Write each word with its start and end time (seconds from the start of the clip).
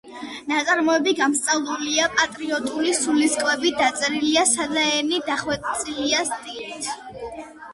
ნაწარმოები 0.51 1.11
გამსჭვალულია 1.17 2.07
პატრიოტული 2.15 2.93
სულისკვეთებით, 3.01 3.77
დაწერილია 3.83 4.47
სადა 4.55 4.87
ენით, 4.95 5.29
დახვეწილი 5.29 6.25
სტილით. 6.33 6.91